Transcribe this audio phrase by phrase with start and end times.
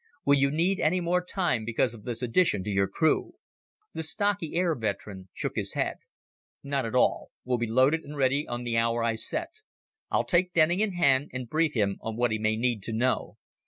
[0.25, 3.35] Will you need any more time because of this addition to your crew?"
[3.93, 5.97] The stocky air veteran shook his head.
[6.63, 7.29] "Not at all.
[7.45, 9.51] We'll be loaded and ready on the hour I set.
[10.09, 13.37] I'll take Denning in hand and brief him on what he may need to know.